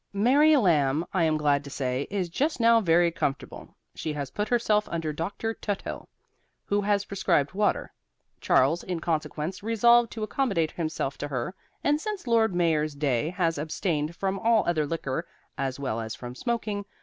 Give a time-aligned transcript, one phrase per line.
[0.13, 3.75] Mary Lamb, I am glad to say, is just now very comfortable.
[3.93, 6.09] She has put herself under Doctor Tuthill,
[6.65, 7.93] who has prescribed water.
[8.39, 11.53] Charles, in consequence, resolved to accommodate himself to her,
[11.83, 16.33] and since Lord Mayor's day has abstained from all other liquor, as well as from
[16.33, 16.83] smoking.